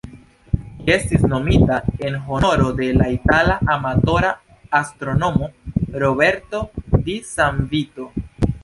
[0.85, 4.33] Ĝi estis nomita en honoro de la itala amatora
[4.81, 5.53] astronomo
[6.07, 6.65] "Roberto
[7.07, 8.13] di San Vito".